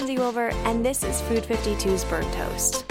[0.00, 2.86] I'm Kenzi Wilbur, and this is Food 52's Burnt Toast.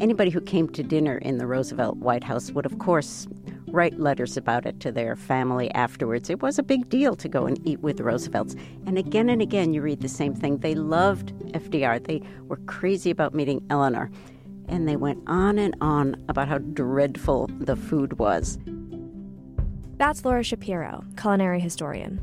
[0.00, 3.28] Anybody who came to dinner in the Roosevelt White House would, of course,
[3.68, 6.30] write letters about it to their family afterwards.
[6.30, 8.56] It was a big deal to go and eat with the Roosevelts.
[8.86, 10.56] And again and again, you read the same thing.
[10.56, 14.10] They loved FDR, they were crazy about meeting Eleanor.
[14.68, 18.58] And they went on and on about how dreadful the food was.
[20.02, 22.20] That's Laura Shapiro, culinary historian.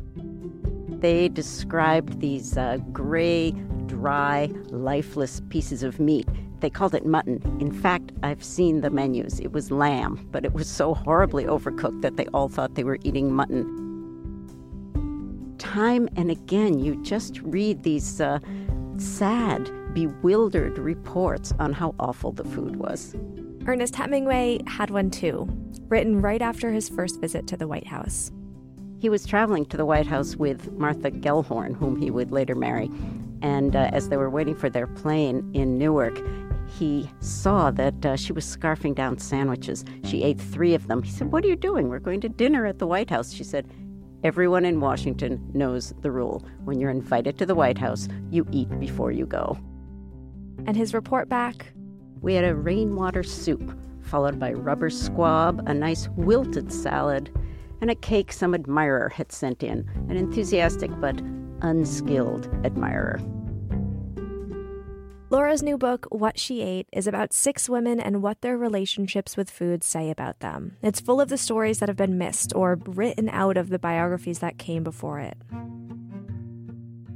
[1.00, 3.52] They described these uh, gray,
[3.86, 6.28] dry, lifeless pieces of meat.
[6.60, 7.42] They called it mutton.
[7.62, 9.39] In fact, I've seen the menus.
[9.39, 13.00] It was lamb, but it was so horribly overcooked that they all thought they were
[13.06, 13.64] eating mutton.
[15.58, 18.39] Time and again, you just read these uh,
[18.98, 23.16] sad, bewildered reports on how awful the food was.
[23.70, 25.48] Ernest Hemingway had one too,
[25.90, 28.32] written right after his first visit to the White House.
[28.98, 32.90] He was traveling to the White House with Martha Gellhorn, whom he would later marry.
[33.44, 36.20] And uh, as they were waiting for their plane in Newark,
[36.80, 39.86] he saw that uh, she was scarfing down sandwiches.
[40.04, 41.04] She ate three of them.
[41.04, 41.90] He said, What are you doing?
[41.90, 43.32] We're going to dinner at the White House.
[43.32, 43.68] She said,
[44.24, 46.44] Everyone in Washington knows the rule.
[46.66, 49.60] When you're invited to the White House, you eat before you go.
[50.66, 51.72] And his report back
[52.22, 57.30] We had a rainwater soup, followed by rubber squab, a nice wilted salad,
[57.82, 61.22] and a cake some admirer had sent in, an enthusiastic but
[61.62, 63.20] unskilled admirer.
[65.32, 69.52] Laura's new book, What She Ate, is about six women and what their relationships with
[69.52, 70.76] food say about them.
[70.82, 74.40] It's full of the stories that have been missed or written out of the biographies
[74.40, 75.38] that came before it.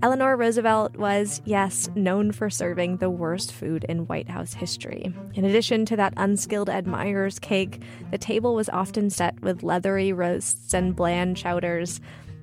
[0.04, 5.14] Eleanor Roosevelt was, yes, known for serving the worst food in White House history.
[5.34, 7.82] In addition to that unskilled admirer's cake,
[8.12, 12.02] the table was often set with leathery roasts and bland chowders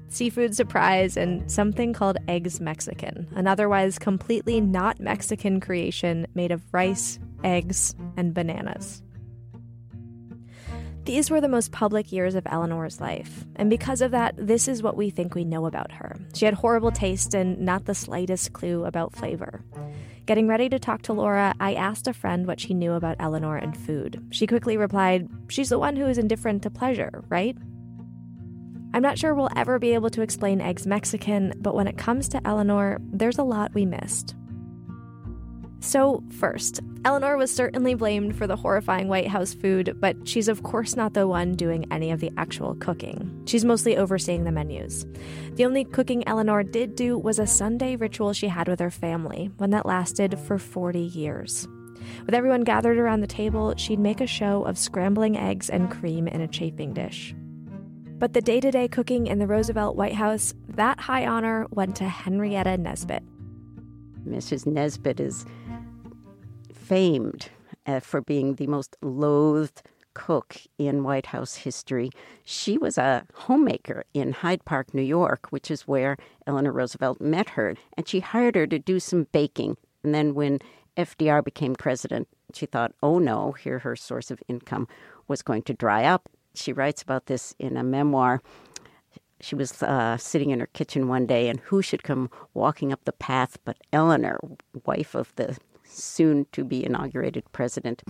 [0.09, 6.63] seafood surprise, and something called Eggs Mexican, an otherwise completely not Mexican creation made of
[6.73, 9.03] rice, eggs, and bananas.
[11.05, 14.83] These were the most public years of Eleanor's life, and because of that, this is
[14.83, 16.17] what we think we know about her.
[16.35, 19.65] She had horrible taste and not the slightest clue about flavor.
[20.27, 23.57] Getting ready to talk to Laura, I asked a friend what she knew about Eleanor
[23.57, 24.23] and food.
[24.31, 27.57] She quickly replied, She's the one who is indifferent to pleasure, right?
[28.93, 32.29] I'm not sure we'll ever be able to explain Eggs Mexican, but when it comes
[32.29, 34.35] to Eleanor, there's a lot we missed.
[35.81, 40.63] So, first, Eleanor was certainly blamed for the horrifying White House food, but she's of
[40.63, 43.43] course not the one doing any of the actual cooking.
[43.47, 45.07] She's mostly overseeing the menus.
[45.55, 49.51] The only cooking Eleanor did do was a Sunday ritual she had with her family,
[49.57, 51.67] one that lasted for 40 years.
[52.27, 56.29] With everyone gathered around the table, she'd make a show of scrambling eggs and cream
[56.29, 57.35] in a chafing dish.
[58.19, 61.97] But the day to day cooking in the Roosevelt White House, that high honor went
[61.97, 63.23] to Henrietta Nesbitt.
[64.27, 64.67] Mrs.
[64.67, 65.45] Nesbitt is
[66.75, 67.49] famed
[67.87, 69.83] uh, for being the most loathed
[70.15, 72.11] cook in White House history.
[72.45, 77.51] She was a homemaker in Hyde Park, New York, which is where Eleanor Roosevelt met
[77.51, 77.77] her.
[77.97, 79.77] And she hired her to do some baking.
[80.03, 80.59] And then when
[80.97, 84.89] FDR became president, she thought, oh no, here her source of income
[85.29, 86.29] was going to dry up.
[86.55, 88.43] She writes about this in a memoir.
[89.41, 93.05] She was uh, sitting in her kitchen one day, and who should come walking up
[93.05, 94.39] the path but Eleanor,
[94.85, 98.03] wife of the soon to be inaugurated president,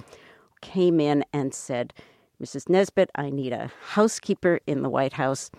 [0.61, 1.95] came in and said,
[2.43, 2.69] Mrs.
[2.69, 5.51] Nesbitt, I need a housekeeper in the White House.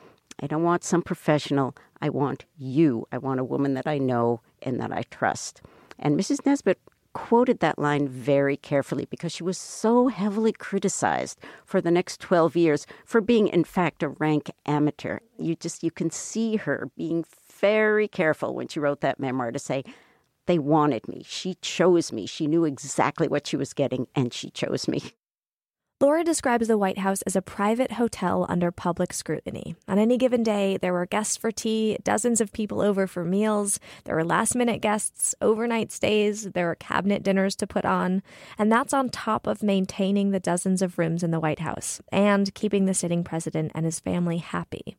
[0.42, 1.76] I don't want some professional.
[2.02, 3.08] I want you.
[3.12, 5.62] I want a woman that I know and that I trust.
[6.00, 6.46] And Mrs.
[6.46, 6.80] Nesbitt
[7.14, 12.56] quoted that line very carefully because she was so heavily criticized for the next 12
[12.56, 15.20] years for being in fact a rank amateur.
[15.38, 17.26] You just you can see her being
[17.60, 19.84] very careful when she wrote that memoir to say
[20.46, 21.24] they wanted me.
[21.26, 22.26] She chose me.
[22.26, 25.14] She knew exactly what she was getting and she chose me
[26.02, 29.76] Laura describes the White House as a private hotel under public scrutiny.
[29.88, 33.80] On any given day, there were guests for tea, dozens of people over for meals,
[34.06, 38.24] there were last minute guests, overnight stays, there were cabinet dinners to put on,
[38.58, 42.52] and that's on top of maintaining the dozens of rooms in the White House and
[42.56, 44.98] keeping the sitting president and his family happy.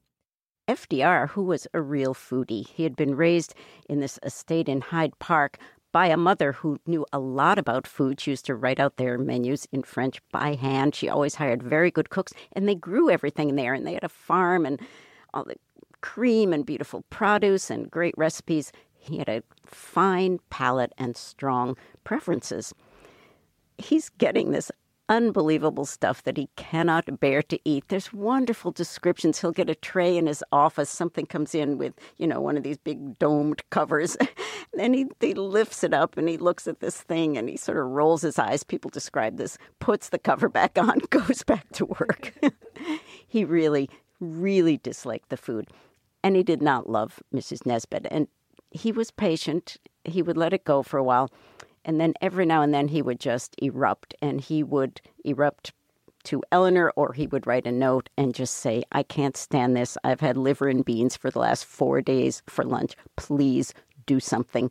[0.68, 3.56] FDR, who was a real foodie, he had been raised
[3.88, 5.58] in this estate in Hyde Park,
[5.92, 8.18] by a mother who knew a lot about food.
[8.18, 10.94] She used to write out their menus in French by hand.
[10.94, 13.74] She always hired very good cooks, and they grew everything there.
[13.74, 14.80] And they had a farm and
[15.34, 15.56] all the
[16.00, 18.72] cream and beautiful produce and great recipes.
[18.98, 22.74] He had a fine palate and strong preferences.
[23.78, 24.70] He's getting this
[25.08, 27.84] unbelievable stuff that he cannot bear to eat.
[27.88, 29.40] There's wonderful descriptions.
[29.40, 30.90] He'll get a tray in his office.
[30.90, 34.16] Something comes in with, you know, one of these big domed covers.
[34.78, 37.78] and he, he lifts it up and he looks at this thing and he sort
[37.78, 38.62] of rolls his eyes.
[38.62, 42.32] People describe this, puts the cover back on, goes back to work.
[43.26, 43.90] he really,
[44.20, 45.68] really disliked the food.
[46.24, 47.66] And he did not love Mrs.
[47.66, 48.06] Nesbitt.
[48.10, 48.28] And
[48.70, 49.76] he was patient.
[50.04, 51.30] He would let it go for a while.
[51.84, 55.72] And then every now and then he would just erupt, and he would erupt
[56.24, 59.98] to Eleanor, or he would write a note and just say, I can't stand this.
[60.04, 62.94] I've had liver and beans for the last four days for lunch.
[63.16, 63.74] Please
[64.06, 64.70] do something.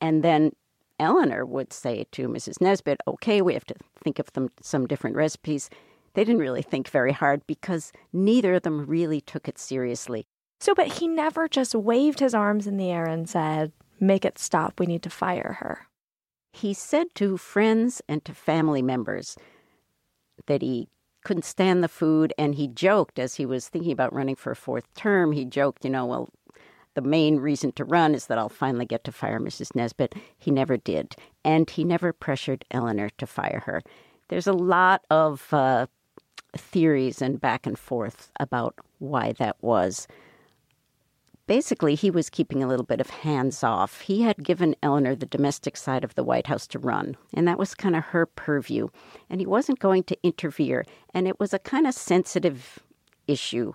[0.00, 0.52] And then
[0.98, 2.60] Eleanor would say to Mrs.
[2.60, 5.70] Nesbitt, Okay, we have to think of them, some different recipes.
[6.14, 10.26] They didn't really think very hard because neither of them really took it seriously.
[10.60, 14.38] So, but he never just waved his arms in the air and said, Make it
[14.38, 14.80] stop.
[14.80, 15.86] We need to fire her.
[16.54, 19.36] He said to friends and to family members
[20.46, 20.88] that he
[21.24, 24.56] couldn't stand the food, and he joked as he was thinking about running for a
[24.56, 25.32] fourth term.
[25.32, 26.28] He joked, you know, well,
[26.94, 29.74] the main reason to run is that I'll finally get to fire Mrs.
[29.74, 30.14] Nesbitt.
[30.38, 33.82] He never did, and he never pressured Eleanor to fire her.
[34.28, 35.88] There's a lot of uh,
[36.56, 40.06] theories and back and forth about why that was
[41.46, 44.02] basically, he was keeping a little bit of hands off.
[44.02, 47.58] He had given Eleanor the domestic side of the White House to run, and that
[47.58, 48.88] was kind of her purview.
[49.28, 52.80] And he wasn't going to interfere, and it was a kind of sensitive
[53.26, 53.72] issue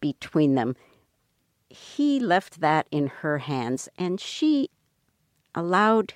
[0.00, 0.76] between them.
[1.68, 4.70] He left that in her hands, and she
[5.54, 6.14] allowed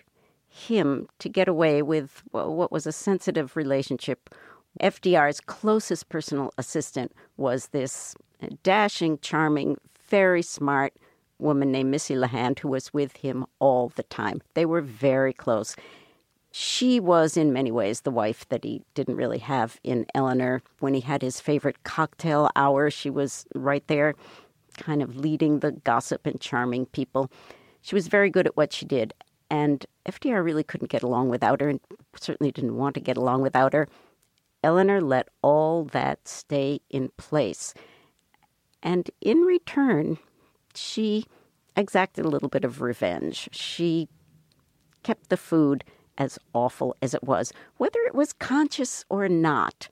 [0.49, 4.35] him to get away with what was a sensitive relationship.
[4.81, 8.15] FDR's closest personal assistant was this
[8.63, 9.77] dashing, charming,
[10.09, 10.95] very smart
[11.39, 14.43] woman named Missy LeHand who was with him all the time.
[14.55, 15.77] They were very close.
[16.51, 20.63] She was, in many ways, the wife that he didn't really have in Eleanor.
[20.81, 24.15] When he had his favorite cocktail hour, she was right there,
[24.79, 27.31] kind of leading the gossip and charming people.
[27.83, 29.13] She was very good at what she did,
[29.51, 31.81] and FDR really couldn't get along without her, and
[32.17, 33.87] certainly didn't want to get along without her.
[34.65, 37.75] Eleanor let all that stay in place.
[38.83, 40.19] And in return,
[40.75, 41.27] she
[41.77, 43.49] exacted a little bit of revenge.
[43.53, 44.09] She
[45.03, 45.85] kept the food
[46.17, 49.89] as awful as it was, whether it was conscious or not.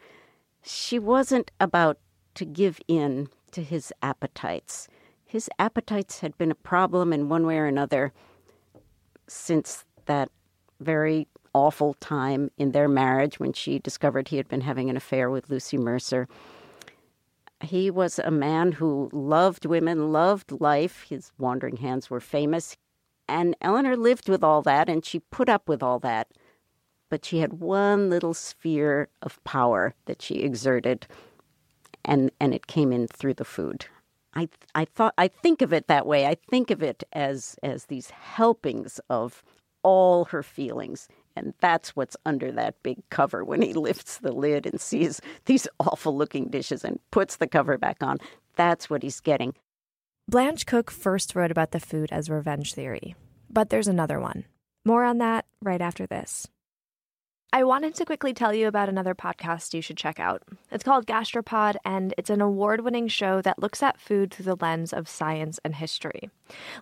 [0.62, 1.99] She wasn't about
[2.35, 4.88] to give in to his appetites.
[5.25, 8.12] His appetites had been a problem in one way or another
[9.28, 10.31] since that
[10.81, 15.31] very awful time in their marriage when she discovered he had been having an affair
[15.31, 16.28] with Lucy Mercer.
[17.61, 21.07] He was a man who loved women, loved life.
[21.09, 22.77] His wandering hands were famous.
[23.29, 26.29] And Eleanor lived with all that and she put up with all that.
[27.09, 31.07] But she had one little sphere of power that she exerted,
[32.05, 33.87] and, and it came in through the food.
[34.35, 36.27] I, I thought I think of it that way.
[36.27, 39.43] I think of it as as these helpings of
[39.83, 44.66] all her feelings and that's what's under that big cover when he lifts the lid
[44.66, 48.19] and sees these awful looking dishes and puts the cover back on.
[48.57, 49.55] That's what he's getting.
[50.28, 53.14] Blanche Cook first wrote about the food as revenge theory,
[53.49, 54.45] but there's another one.
[54.85, 56.49] More on that right after this.
[57.53, 60.43] I wanted to quickly tell you about another podcast you should check out.
[60.71, 64.57] It's called Gastropod, and it's an award winning show that looks at food through the
[64.57, 66.29] lens of science and history.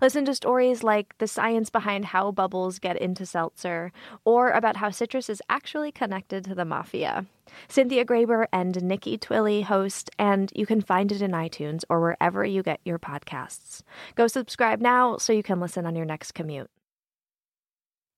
[0.00, 3.92] Listen to stories like the science behind how bubbles get into seltzer,
[4.24, 7.26] or about how citrus is actually connected to the mafia.
[7.68, 12.44] Cynthia Graber and Nikki Twilley host, and you can find it in iTunes or wherever
[12.44, 13.82] you get your podcasts.
[14.14, 16.70] Go subscribe now so you can listen on your next commute.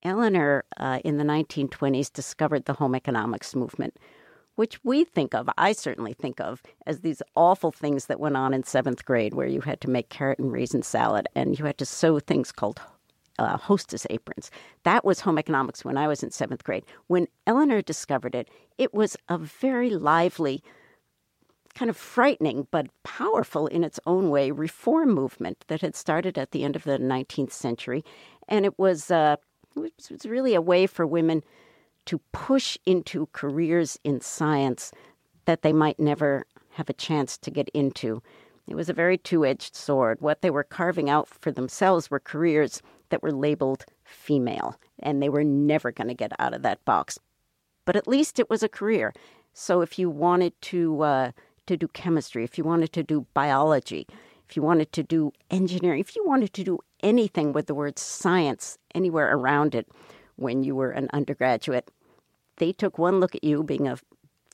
[0.07, 3.97] Eleanor uh, in the 1920s discovered the home economics movement,
[4.55, 8.55] which we think of, I certainly think of, as these awful things that went on
[8.55, 11.77] in seventh grade where you had to make carrot and raisin salad and you had
[11.79, 12.81] to sew things called
[13.39, 14.51] uh, hostess aprons.
[14.85, 16.85] That was home economics when I was in seventh grade.
[17.09, 18.49] When Eleanor discovered it,
[18.79, 20.63] it was a very lively,
[21.75, 26.53] kind of frightening but powerful in its own way reform movement that had started at
[26.53, 28.05] the end of the 19th century.
[28.49, 29.37] And it was uh,
[29.77, 31.43] it was really a way for women
[32.07, 34.93] to push into careers in science
[35.45, 38.23] that they might never have a chance to get into.
[38.69, 40.21] It was a very two edged sword.
[40.21, 45.29] What they were carving out for themselves were careers that were labeled female, and they
[45.29, 47.19] were never going to get out of that box.
[47.85, 49.13] But at least it was a career.
[49.53, 51.31] So if you wanted to, uh,
[51.67, 54.07] to do chemistry, if you wanted to do biology,
[54.49, 57.99] if you wanted to do engineering, if you wanted to do anything with the word
[57.99, 59.89] science anywhere around it
[60.35, 61.91] when you were an undergraduate,
[62.57, 63.97] they took one look at you being a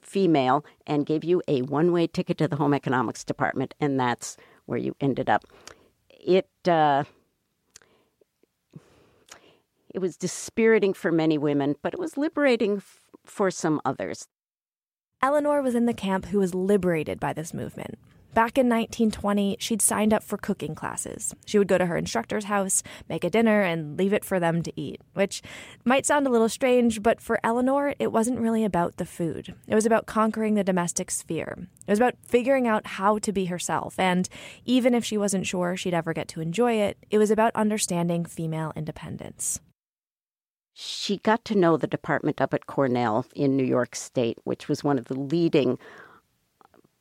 [0.03, 4.37] female and gave you a one way ticket to the home economics department, and that's
[4.67, 5.45] where you ended up.
[6.11, 7.05] It, uh,
[9.95, 14.29] it was dispiriting for many women, but it was liberating f- for some others.
[15.23, 17.99] Eleanor was in the camp who was liberated by this movement.
[18.35, 21.35] Back in 1920, she'd signed up for cooking classes.
[21.45, 24.63] She would go to her instructor's house, make a dinner, and leave it for them
[24.63, 25.43] to eat, which
[25.85, 29.55] might sound a little strange, but for Eleanor, it wasn't really about the food.
[29.69, 31.69] It was about conquering the domestic sphere.
[31.87, 34.27] It was about figuring out how to be herself, and
[34.65, 38.25] even if she wasn't sure she'd ever get to enjoy it, it was about understanding
[38.25, 39.61] female independence.
[40.73, 44.83] She got to know the department up at Cornell in New York State, which was
[44.83, 45.79] one of the leading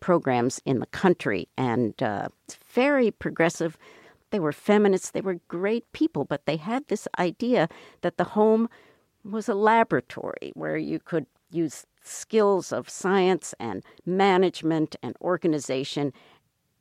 [0.01, 2.27] programs in the country, and uh,
[2.73, 3.77] very progressive.
[4.31, 7.69] They were feminists, they were great people, but they had this idea
[8.01, 8.67] that the home
[9.23, 16.11] was a laboratory where you could use skills of science and management and organization,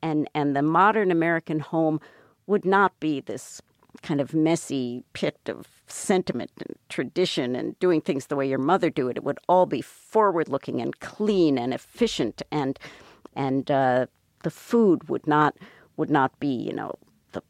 [0.03, 2.01] and, and the modern American home
[2.47, 3.61] would not be this
[4.03, 8.91] kind of messy pit of sentiment and tradition and doing things the way your mother
[8.91, 9.17] do it.
[9.17, 12.79] It would all be forward looking and clean and efficient and
[13.35, 14.07] and uh,
[14.43, 15.57] the food would not
[15.97, 16.95] would not be you know
[17.33, 17.43] the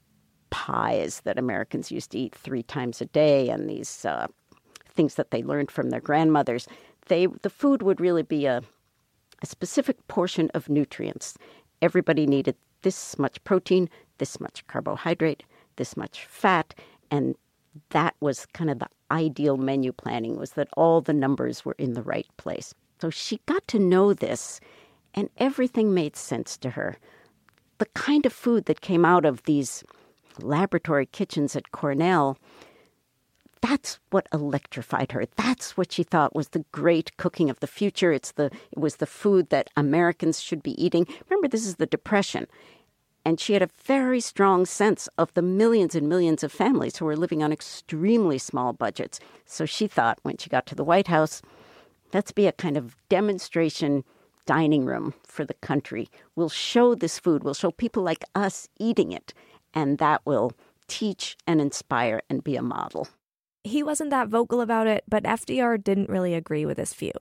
[0.50, 4.26] pies that Americans used to eat three times a day and these uh,
[4.88, 6.66] things that they learned from their grandmothers.
[7.06, 8.62] They the food would really be a
[9.42, 11.37] a specific portion of nutrients.
[11.80, 15.44] Everybody needed this much protein, this much carbohydrate,
[15.76, 16.75] this much fat,
[17.10, 17.34] and
[17.90, 21.94] that was kind of the ideal menu planning was that all the numbers were in
[21.94, 22.75] the right place.
[23.00, 24.60] So she got to know this
[25.14, 26.97] and everything made sense to her.
[27.79, 29.85] The kind of food that came out of these
[30.38, 32.38] laboratory kitchens at Cornell,
[33.61, 35.25] that's what electrified her.
[35.37, 38.12] That's what she thought was the great cooking of the future.
[38.12, 41.07] It's the it was the food that Americans should be eating.
[41.29, 42.47] Remember this is the depression.
[43.23, 47.05] And she had a very strong sense of the millions and millions of families who
[47.05, 49.21] were living on extremely small budgets.
[49.45, 51.43] So she thought when she got to the White House,
[52.14, 54.05] let's be a kind of demonstration
[54.50, 56.09] dining room for the country.
[56.35, 59.33] We'll show this food, we'll show people like us eating it,
[59.73, 60.50] and that will
[60.88, 63.07] teach and inspire and be a model.
[63.62, 67.12] He wasn't that vocal about it, but FDR didn't really agree with this view.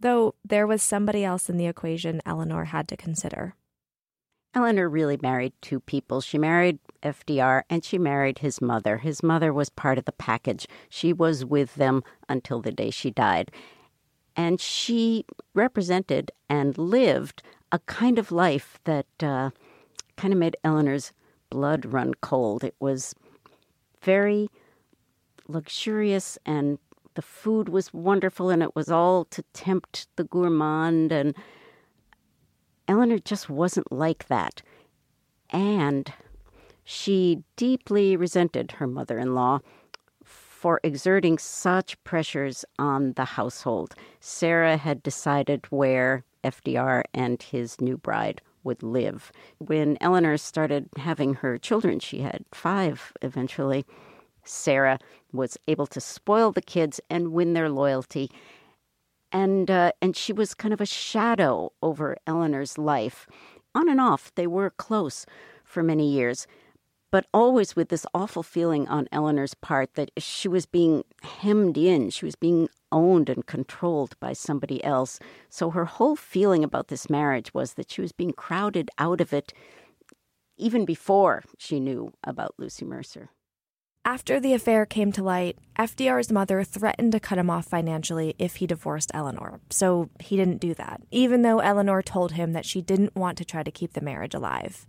[0.00, 3.54] Though there was somebody else in the equation Eleanor had to consider.
[4.54, 6.22] Eleanor really married two people.
[6.22, 8.96] She married FDR and she married his mother.
[8.96, 10.66] His mother was part of the package.
[10.88, 13.50] She was with them until the day she died.
[14.36, 15.24] And she
[15.54, 19.50] represented and lived a kind of life that uh,
[20.16, 21.12] kind of made Eleanor's
[21.50, 22.64] blood run cold.
[22.64, 23.14] It was
[24.02, 24.48] very
[25.48, 26.78] luxurious and
[27.14, 31.34] the food was wonderful and it was all to tempt the gourmand and
[32.88, 34.62] Eleanor just wasn't like that.
[35.50, 36.12] And
[36.82, 39.60] she deeply resented her mother in law
[40.64, 43.94] for exerting such pressures on the household.
[44.20, 49.30] Sarah had decided where FDR and his new bride would live.
[49.58, 53.84] When Eleanor started having her children, she had five eventually.
[54.42, 54.98] Sarah
[55.34, 58.30] was able to spoil the kids and win their loyalty.
[59.32, 63.26] and uh, and she was kind of a shadow over Eleanor's life.
[63.74, 65.26] On and off, they were close
[65.64, 66.46] for many years,
[67.14, 72.10] but always with this awful feeling on Eleanor's part that she was being hemmed in,
[72.10, 75.20] she was being owned and controlled by somebody else.
[75.48, 79.32] So her whole feeling about this marriage was that she was being crowded out of
[79.32, 79.52] it
[80.56, 83.30] even before she knew about Lucy Mercer.
[84.06, 88.56] After the affair came to light, FDR's mother threatened to cut him off financially if
[88.56, 92.82] he divorced Eleanor, so he didn't do that, even though Eleanor told him that she
[92.82, 94.86] didn't want to try to keep the marriage alive.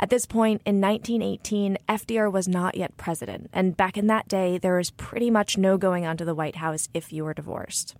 [0.00, 4.58] At this point, in 1918, FDR was not yet president, and back in that day,
[4.58, 7.94] there was pretty much no going onto the White House if you were divorced.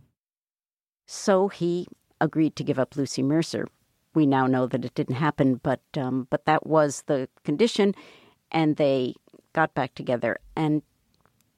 [1.07, 1.87] So he
[2.21, 3.69] agreed to give up Lucy Mercer.
[4.15, 7.95] We now know that it didn't happen, but um, but that was the condition,
[8.51, 9.15] and they
[9.57, 10.83] got back together and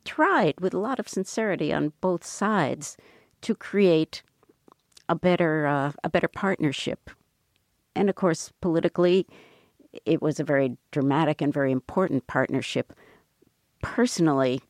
[0.05, 2.97] tried with a lot of sincerity on both sides
[3.43, 4.23] to create
[5.09, 7.11] a better uh, a better partnership.
[7.97, 9.27] And of course, politically,
[10.07, 12.93] it was a very dramatic and very important partnership.
[13.83, 14.61] Personally,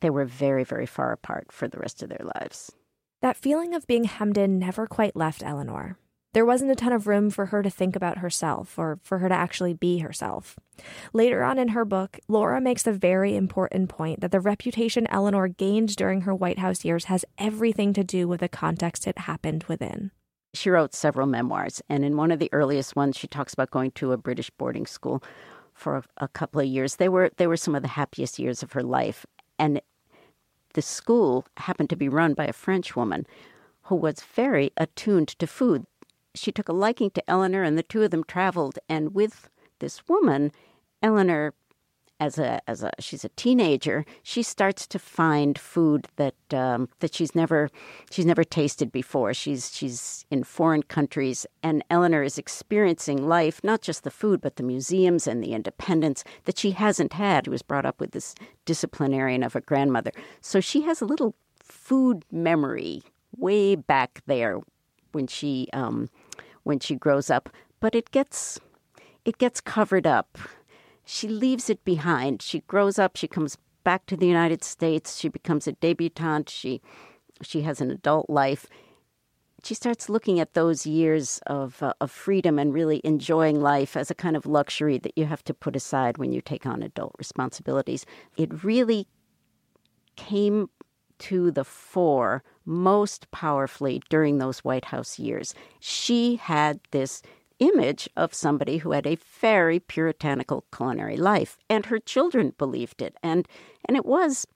[0.00, 2.72] they were very, very far apart for the rest of their lives.
[3.22, 5.96] That feeling of being hemmed in never quite left Eleanor.
[6.32, 9.28] There wasn't a ton of room for her to think about herself or for her
[9.28, 10.56] to actually be herself.
[11.12, 15.48] Later on in her book, Laura makes a very important point that the reputation Eleanor
[15.48, 19.64] gained during her White House years has everything to do with the context it happened
[19.64, 20.12] within.
[20.54, 23.90] She wrote several memoirs, and in one of the earliest ones, she talks about going
[23.92, 25.22] to a British boarding school
[25.74, 26.96] for a, a couple of years.
[26.96, 29.26] They were they were some of the happiest years of her life,
[29.58, 29.80] and
[30.74, 33.26] the school happened to be run by a French woman
[33.84, 35.86] who was very attuned to food
[36.34, 38.78] she took a liking to Eleanor, and the two of them traveled.
[38.88, 40.52] And with this woman,
[41.02, 41.54] Eleanor,
[42.20, 47.14] as a as a she's a teenager, she starts to find food that um, that
[47.14, 47.70] she's never
[48.10, 49.32] she's never tasted before.
[49.32, 54.56] She's she's in foreign countries, and Eleanor is experiencing life, not just the food, but
[54.56, 57.46] the museums and the independence that she hasn't had.
[57.46, 58.34] She was brought up with this
[58.66, 60.12] disciplinarian of a grandmother,
[60.42, 63.02] so she has a little food memory
[63.36, 64.60] way back there
[65.12, 66.08] when she um,
[66.62, 67.48] when she grows up,
[67.80, 68.60] but it gets
[69.24, 70.38] it gets covered up.
[71.04, 72.42] She leaves it behind.
[72.42, 73.16] She grows up.
[73.16, 75.18] She comes back to the United States.
[75.18, 76.48] She becomes a debutante.
[76.48, 76.80] She
[77.42, 78.66] she has an adult life.
[79.62, 84.10] She starts looking at those years of uh, of freedom and really enjoying life as
[84.10, 87.14] a kind of luxury that you have to put aside when you take on adult
[87.18, 88.06] responsibilities.
[88.36, 89.06] It really
[90.16, 90.70] came
[91.20, 95.54] to the fore most powerfully during those White House years.
[95.78, 97.22] She had this
[97.58, 103.16] image of somebody who had a very puritanical culinary life and her children believed it.
[103.22, 103.46] And
[103.86, 104.46] and it was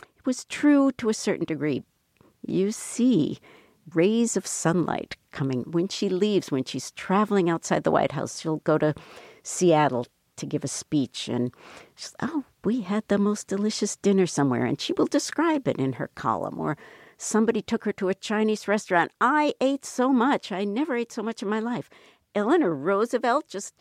[0.00, 1.84] it was true to a certain degree.
[2.46, 3.38] You see
[3.94, 5.64] rays of sunlight coming.
[5.70, 8.94] When she leaves when she's traveling outside the white house she'll go to
[9.42, 10.06] seattle
[10.40, 11.52] to give a speech and
[11.94, 15.94] she's oh we had the most delicious dinner somewhere and she will describe it in
[15.94, 16.76] her column or
[17.16, 19.12] somebody took her to a chinese restaurant.
[19.20, 20.50] I ate so much.
[20.50, 21.90] I never ate so much in my life.
[22.34, 23.74] Eleanor roosevelt just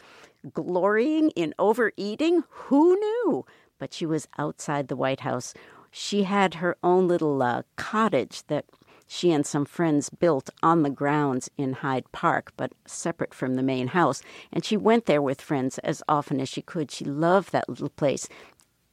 [0.54, 2.44] glorying in overeating?
[2.50, 3.46] Who knew?
[3.78, 5.54] But she was outside the white house.
[5.92, 8.66] She had her own little uh, cottage that
[9.12, 13.64] she and some friends built on the grounds in Hyde Park, but separate from the
[13.64, 14.22] main house.
[14.54, 16.92] And she went there with friends as often as she could.
[16.92, 18.30] She loved that little place.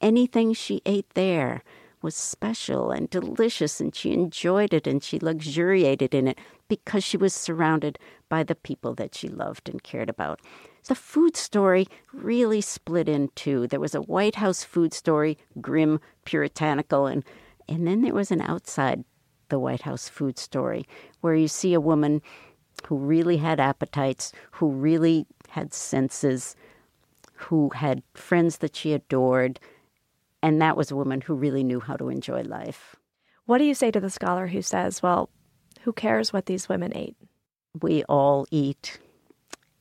[0.01, 1.63] Anything she ate there
[2.01, 7.19] was special and delicious, and she enjoyed it and she luxuriated in it because she
[7.19, 7.99] was surrounded
[8.31, 10.41] by the people that she loved and cared about.
[10.89, 13.67] The food story really split in two.
[13.67, 17.23] There was a White House food story, grim, puritanical, and
[17.69, 19.05] and then there was an outside
[19.49, 20.87] the White House food story,
[21.21, 22.23] where you see a woman
[22.87, 26.57] who really had appetites, who really had senses,
[27.35, 29.59] who had friends that she adored,
[30.43, 32.97] and that was a woman who really knew how to enjoy life.
[33.47, 35.31] What do you say to the scholar who says, well,
[35.83, 37.17] who cares what these women ate?
[37.81, 38.99] We all eat.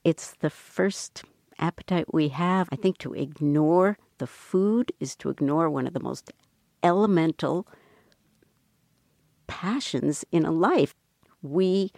[0.03, 1.23] It's the first
[1.59, 2.69] appetite we have.
[2.71, 6.31] I think to ignore the food is to ignore one of the most
[6.83, 7.67] elemental
[9.47, 10.95] passions in a life.
[11.41, 11.91] We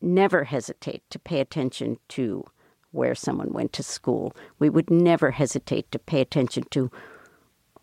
[0.00, 2.44] never hesitate to pay attention to
[2.90, 4.34] where someone went to school.
[4.58, 6.90] We would never hesitate to pay attention to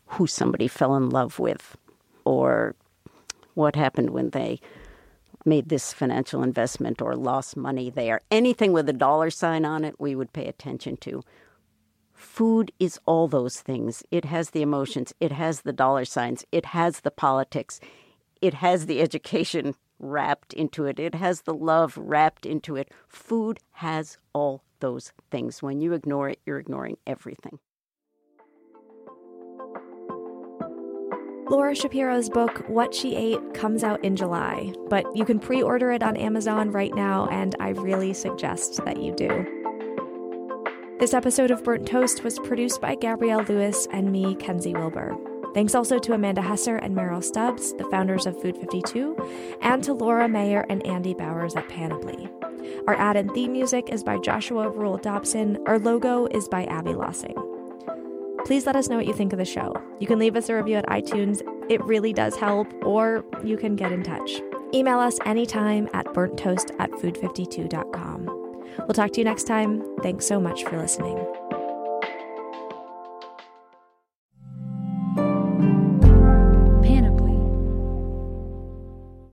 [0.06, 1.78] who somebody fell in love with
[2.26, 2.76] or
[3.54, 4.60] what happened when they
[5.46, 8.22] made this financial investment or lost money there.
[8.30, 11.24] Anything with a dollar sign on it, we would pay attention to.
[12.14, 14.04] Food is all those things.
[14.12, 17.80] It has the emotions, it has the dollar signs, it has the politics,
[18.42, 22.92] it has the education wrapped into it, it has the love wrapped into it.
[23.08, 25.62] Food has all those things.
[25.62, 27.60] When you ignore it, you're ignoring everything.
[31.50, 35.92] Laura Shapiro's book, What She Ate, comes out in July, but you can pre order
[35.92, 39.56] it on Amazon right now, and I really suggest that you do.
[41.00, 45.18] This episode of Burnt Toast was produced by Gabrielle Lewis and me, Kenzi Wilbur.
[45.54, 49.94] Thanks also to Amanda Hesser and Merrill Stubbs, the founders of Food 52, and to
[49.94, 52.30] Laura Mayer and Andy Bowers at Panoply.
[52.88, 55.58] Our ad and theme music is by Joshua Rule Dobson.
[55.66, 57.36] Our logo is by Abbey Lossing.
[58.46, 59.76] Please let us know what you think of the show.
[60.00, 63.76] You can leave us a review at iTunes, it really does help, or you can
[63.76, 64.42] get in touch.
[64.74, 68.26] Email us anytime at burnttoast at food52.com.
[68.80, 69.84] We'll talk to you next time.
[70.02, 71.18] Thanks so much for listening.